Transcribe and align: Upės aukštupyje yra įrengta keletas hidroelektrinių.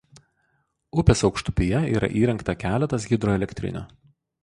Upės 1.01 1.21
aukštupyje 1.29 1.83
yra 1.99 2.11
įrengta 2.23 2.59
keletas 2.65 3.09
hidroelektrinių. 3.15 3.89